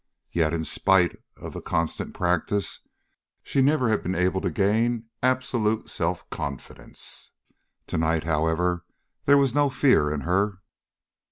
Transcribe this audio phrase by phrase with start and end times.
[0.31, 2.79] Yet, in spite of the constant practice,
[3.43, 7.33] she never had been able to gain absolute self confidence.
[7.85, 8.83] Tonight, however,
[9.25, 10.57] there was no fear in her.